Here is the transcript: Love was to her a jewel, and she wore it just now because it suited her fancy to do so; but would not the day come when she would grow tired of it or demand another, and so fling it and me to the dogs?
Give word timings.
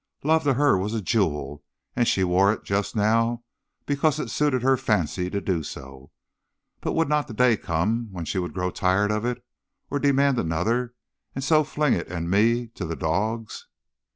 Love 0.23 0.47
was 0.47 0.55
to 0.55 0.57
her 0.57 0.73
a 0.83 0.99
jewel, 0.99 1.63
and 1.95 2.07
she 2.07 2.23
wore 2.23 2.51
it 2.51 2.63
just 2.63 2.95
now 2.95 3.43
because 3.85 4.19
it 4.19 4.31
suited 4.31 4.63
her 4.63 4.75
fancy 4.75 5.29
to 5.29 5.39
do 5.39 5.61
so; 5.61 6.09
but 6.79 6.93
would 6.93 7.07
not 7.07 7.27
the 7.27 7.35
day 7.35 7.55
come 7.55 8.07
when 8.11 8.25
she 8.25 8.39
would 8.39 8.51
grow 8.55 8.71
tired 8.71 9.11
of 9.11 9.25
it 9.25 9.45
or 9.91 9.99
demand 9.99 10.39
another, 10.39 10.95
and 11.35 11.43
so 11.43 11.63
fling 11.63 11.93
it 11.93 12.07
and 12.07 12.31
me 12.31 12.65
to 12.69 12.83
the 12.87 12.95
dogs? 12.95 13.67